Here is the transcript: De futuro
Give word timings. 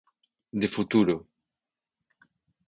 De 0.61 0.67
futuro 0.67 1.15